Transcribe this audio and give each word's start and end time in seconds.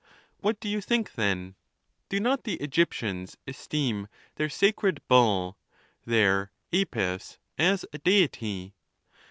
What 0.39 0.59
do 0.59 0.67
you 0.67 0.81
think, 0.81 1.13
then? 1.13 1.53
Do 2.09 2.19
not 2.19 2.43
the 2.43 2.55
Egyptians 2.55 3.37
esteem 3.47 4.07
their 4.35 4.49
sacred 4.49 4.99
bull, 5.07 5.59
their 6.05 6.51
Apis, 6.73 7.37
as 7.59 7.85
a 7.93 7.99
Deity 7.99 8.73